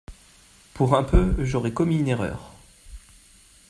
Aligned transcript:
Pour 0.73 0.95
un 0.95 1.03
peu, 1.03 1.35
j’aurais 1.45 1.75
commis 1.75 1.99
une 1.99 2.07
erreur. 2.07 2.55